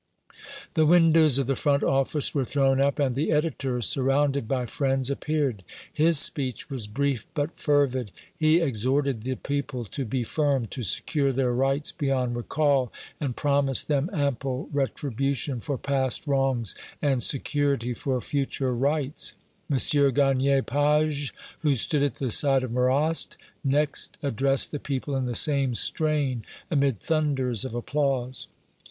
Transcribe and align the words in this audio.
The 0.73 0.87
windows 0.87 1.37
of 1.37 1.45
the 1.45 1.55
front 1.55 1.83
office 1.83 2.33
were 2.33 2.43
thrown 2.43 2.81
up, 2.81 2.97
and 2.97 3.15
the 3.15 3.31
editor, 3.31 3.81
surrounded 3.81 4.47
by 4.47 4.65
friends, 4.65 5.11
appeared. 5.11 5.63
His 5.93 6.17
speech 6.17 6.71
was 6.71 6.87
brief 6.87 7.27
but 7.35 7.55
fervid. 7.55 8.11
He 8.35 8.61
exhorted 8.61 9.21
the 9.21 9.35
people 9.35 9.85
to 9.85 10.03
be 10.03 10.23
firm 10.23 10.65
to 10.69 10.81
secure 10.81 11.31
their 11.31 11.53
rights 11.53 11.91
beyond 11.91 12.35
recall 12.35 12.91
and 13.19 13.35
promised 13.35 13.89
them 13.89 14.09
ample 14.11 14.69
retribution 14.73 15.59
for 15.59 15.77
past 15.77 16.25
wrongs 16.25 16.73
and 16.99 17.21
security 17.21 17.93
for 17.93 18.19
future 18.21 18.73
rights. 18.73 19.33
M. 19.71 19.77
Garnier 20.15 20.63
Pages, 20.63 21.31
who 21.59 21.75
stood 21.75 22.01
at 22.01 22.15
the 22.15 22.31
side 22.31 22.63
of 22.63 22.71
Marrast, 22.71 23.37
next 23.63 24.17
addressed 24.23 24.71
the 24.71 24.79
people 24.79 25.15
in 25.15 25.27
the 25.27 25.35
same 25.35 25.75
strain, 25.75 26.43
amid 26.71 26.99
thunders 26.99 27.63
of 27.63 27.75
applause. 27.75 28.47